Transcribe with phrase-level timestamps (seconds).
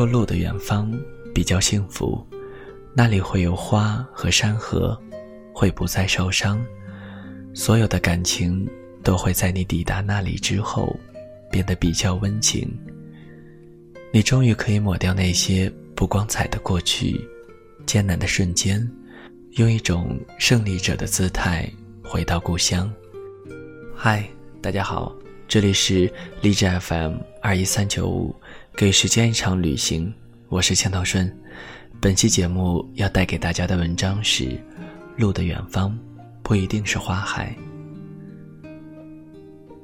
[0.00, 0.90] 说路的远方
[1.34, 2.26] 比较幸福，
[2.94, 4.98] 那里会有花和山河，
[5.52, 6.58] 会不再受伤，
[7.52, 8.66] 所有的感情
[9.02, 10.98] 都会在你抵达那里之后，
[11.50, 12.66] 变得比较温情。
[14.10, 17.20] 你终于可以抹掉那些不光彩的过去，
[17.84, 18.90] 艰难的瞬间，
[19.58, 21.70] 用一种胜利者的姿态
[22.02, 22.90] 回到故乡。
[23.94, 24.26] 嗨，
[24.62, 25.14] 大家好，
[25.50, 26.08] 这里是
[26.42, 28.32] 励志 FM 二一三九五。
[28.76, 30.14] 给时间一场旅行，
[30.48, 31.28] 我是千道顺。
[32.00, 34.44] 本期节目要带给大家的文章是
[35.16, 35.98] 《路的远方
[36.44, 37.52] 不一定是花海》。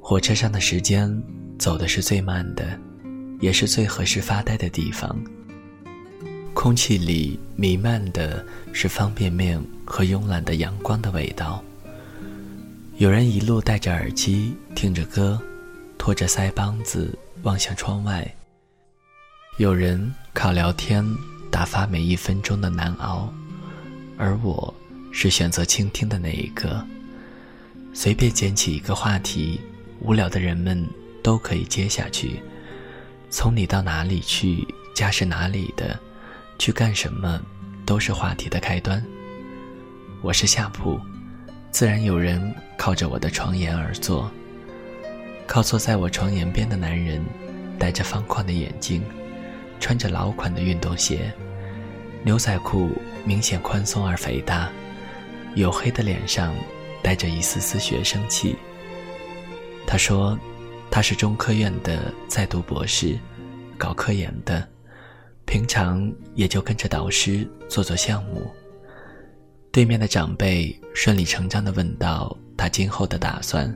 [0.00, 1.20] 火车上的时间
[1.58, 2.78] 走的是最慢的，
[3.40, 5.20] 也是最合适发呆的地方。
[6.54, 11.60] 空气里弥漫的是方便面和慵懒的阳光的味道。
[12.98, 15.42] 有人一路戴着耳机听着歌，
[16.06, 18.24] 托着腮帮子望向窗外。
[19.56, 21.04] 有人靠聊天
[21.50, 23.28] 打发每一分钟的难熬，
[24.16, 24.72] 而我
[25.10, 26.80] 是选择倾听的那一个。
[27.92, 29.60] 随便捡起一个话题，
[29.98, 30.88] 无聊的人们
[31.24, 32.40] 都可以接下去。
[33.28, 35.98] 从你到哪里去，家是哪里的，
[36.56, 37.42] 去干什么，
[37.84, 39.04] 都是话题的开端。
[40.22, 41.00] 我是夏普，
[41.72, 44.30] 自然有人靠着我的床沿而坐。
[45.46, 47.24] 靠坐在我床沿边的男人，
[47.78, 49.02] 戴着方框的眼镜。
[49.78, 51.30] 穿着老款的运动鞋，
[52.24, 52.90] 牛仔裤
[53.26, 54.70] 明显宽松而肥大，
[55.54, 56.54] 黝黑的脸上
[57.02, 58.56] 带着一丝丝学生气。
[59.86, 60.36] 他说
[60.90, 63.18] ：“他是中科院的在读博士，
[63.76, 64.66] 搞科研的，
[65.44, 68.50] 平常也就跟着导师做做项目。”
[69.70, 73.72] 对面的长辈顺理成章地问道：“他今后的打算？”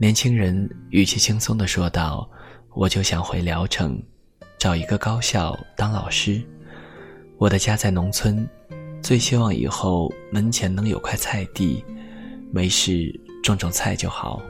[0.00, 2.26] 年轻人语气轻松地说道
[2.72, 4.02] ：“我就想回聊城。”
[4.58, 6.40] 找一个高校当老师。
[7.36, 8.48] 我的家在农村，
[9.02, 11.84] 最希望以后门前能有块菜地，
[12.50, 14.42] 没事种种菜就好。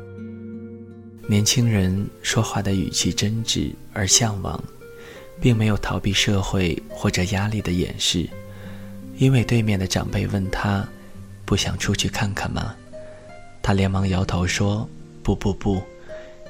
[1.28, 4.62] 年轻人说话的语气真挚而向往，
[5.40, 8.24] 并没有逃避社会或者压力的掩饰。
[9.16, 10.88] 因为对面的长辈问他
[11.44, 12.72] ：“不想出去看看吗？”
[13.60, 14.88] 他连忙摇头说
[15.22, 15.82] ：“不不不，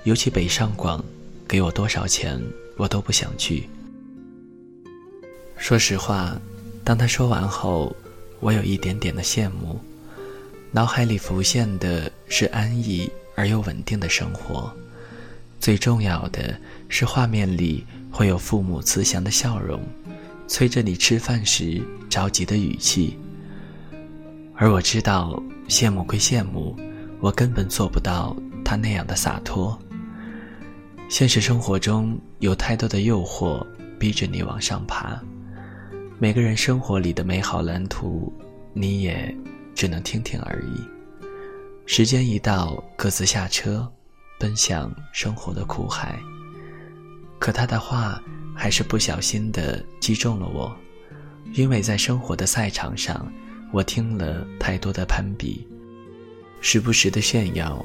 [0.05, 1.05] 尤其北上广，
[1.47, 2.41] 给我多少钱？”
[2.77, 3.69] 我都不想去。
[5.59, 6.41] 说实话，
[6.83, 7.95] 当他说完后，
[8.41, 9.79] 我有一点点的羡慕。
[10.73, 14.73] 脑海里浮现的是安逸而又稳定的生活，
[15.61, 16.59] 最重要的
[16.89, 19.79] 是画面里会有父母慈祥的笑容，
[20.49, 23.19] 催着你吃饭时着急的语气。
[24.55, 26.75] 而我知道，羡慕归羡慕，
[27.21, 28.35] 我根本做不到
[28.71, 29.77] 他那样的洒脱。
[31.09, 33.67] 现实生活中有太多的诱惑
[33.99, 35.21] 逼着你往上爬，
[36.21, 38.33] 每个人生活里的美好蓝图，
[38.73, 39.37] 你也
[39.75, 40.81] 只能听听而已。
[41.85, 43.91] 时间一到，各自下车，
[44.39, 46.17] 奔向生活的苦海。
[47.41, 48.23] 可他的话
[48.55, 50.73] 还是不小心的击中了我，
[51.55, 53.33] 因为在生活的赛场上，
[53.73, 55.67] 我听了太多的攀比，
[56.61, 57.85] 时不时的炫耀，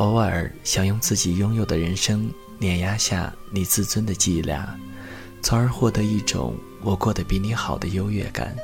[0.00, 2.30] 偶尔想用自己拥有的人生。
[2.58, 4.78] 碾压下你自尊的伎俩，
[5.42, 8.54] 从而获得一种我过得比你好的优越感。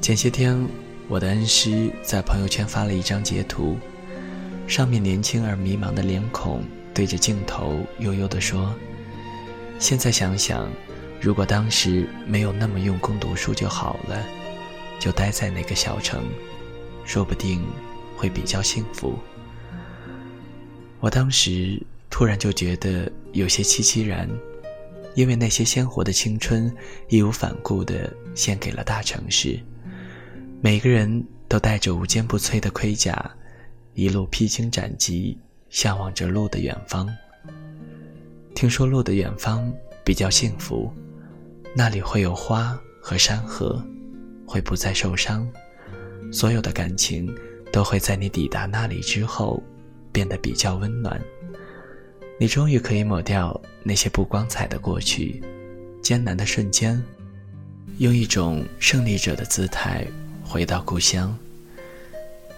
[0.00, 0.66] 前些天，
[1.06, 3.76] 我的恩师在朋友圈发了一张截图，
[4.66, 6.62] 上面年轻而迷茫的脸孔
[6.94, 8.74] 对着镜头悠悠地说
[9.78, 10.70] ：“现在想想，
[11.20, 14.24] 如果当时没有那么用功读书就好了，
[14.98, 16.24] 就待在那个小城，
[17.04, 17.62] 说不定
[18.16, 19.18] 会比较幸福。”
[21.00, 21.80] 我当时。
[22.08, 24.26] 突然就觉得有些凄凄然，
[25.14, 26.74] 因为那些鲜活的青春
[27.10, 29.60] 义无反顾地献给了大城市。
[30.62, 33.30] 每个人都带着无坚不摧的盔甲，
[33.92, 35.36] 一路披荆斩棘，
[35.68, 37.06] 向往着路的远方。
[38.54, 39.70] 听说路的远方
[40.02, 40.90] 比较幸福，
[41.74, 43.84] 那里会有花和山河，
[44.46, 45.46] 会不再受伤，
[46.32, 47.30] 所有的感情
[47.70, 49.62] 都会在你抵达那里之后，
[50.16, 51.20] 变得比较温暖。
[52.40, 55.42] 你终于可以抹掉那些不光彩的过去，
[56.02, 57.04] 艰难的瞬间，
[57.98, 60.06] 用一种胜利者的姿态
[60.42, 61.36] 回到故乡。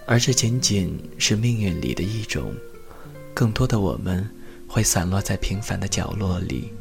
[0.05, 2.53] 而这仅仅是命运里的一种，
[3.33, 4.25] 更多的我们
[4.65, 6.71] 会散落在平凡的角落里，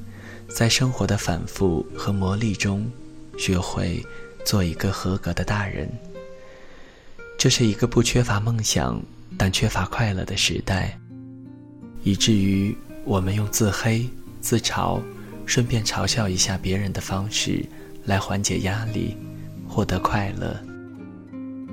[0.48, 2.88] 在生活的反复和磨砺中，
[3.36, 4.00] 学会
[4.44, 5.90] 做一个合格的大人。
[7.36, 9.02] 这是一个不缺乏梦想，
[9.38, 10.98] 但缺乏快乐的时代，
[12.02, 12.76] 以至于。
[13.04, 14.06] 我们用自黑、
[14.38, 15.00] 自嘲，
[15.46, 17.64] 顺便嘲笑一下别人的方式
[18.04, 19.16] 来缓解压力，
[19.66, 20.54] 获得快乐。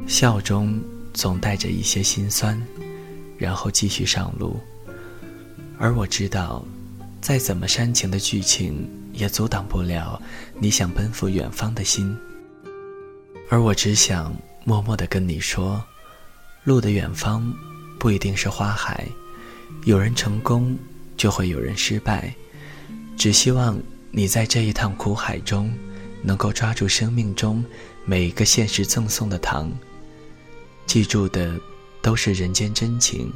[0.08, 0.80] 笑中
[1.14, 2.58] 总带着一些心酸，
[3.38, 4.58] 然后继续上路。
[5.78, 6.64] 而我知道，
[7.20, 10.22] 再怎么煽情的剧情也阻挡不了
[10.58, 12.18] 你想奔赴远方的心。
[13.50, 14.34] 而我只想
[14.64, 15.84] 默默地跟你说，
[16.66, 17.54] 路的远方
[18.00, 19.08] 不一定是花海，
[19.84, 20.76] 有人成功
[21.16, 22.34] 就会有人失败。
[23.16, 23.80] 只希望
[24.10, 25.72] 你在这一趟苦海中，
[26.24, 27.64] 能够抓住生命中
[28.04, 29.72] 每一个现实赠送的糖。
[30.88, 31.56] 记住的
[32.02, 33.32] 都是人间真情，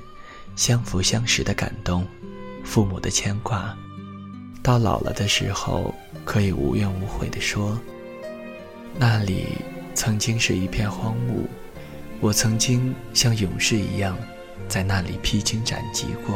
[0.55, 2.07] 相扶相识的感动，
[2.63, 3.77] 父母的牵挂。
[4.63, 5.93] 到老了的时候，
[6.25, 7.79] 可以无怨无悔地说
[8.97, 9.49] ：“那里
[9.93, 11.45] 曾经是一片荒芜，
[12.21, 14.17] 我曾经像勇士一样，
[14.67, 16.35] 在那里披荆斩棘过。”